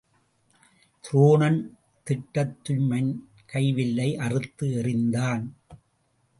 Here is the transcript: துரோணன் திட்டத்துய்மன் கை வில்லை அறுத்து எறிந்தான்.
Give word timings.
துரோணன் 1.03 1.59
திட்டத்துய்மன் 2.07 3.11
கை 3.45 3.71
வில்லை 3.71 4.09
அறுத்து 4.17 4.67
எறிந்தான். 4.67 5.45